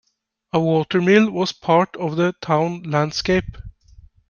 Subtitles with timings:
[0.51, 3.55] A water mill was a part of the town landscape.